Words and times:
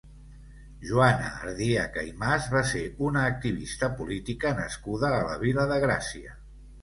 Joana 0.91 1.27
Ardiaca 1.39 2.05
i 2.07 2.13
Mas 2.23 2.47
va 2.55 2.63
ser 2.71 2.81
una 3.09 3.27
activista 3.33 3.89
política 4.01 4.55
nascuda 4.61 5.13
a 5.19 5.23
la 5.29 5.37
Vila 5.45 5.67
de 5.73 5.81
Gràcia. 5.87 6.35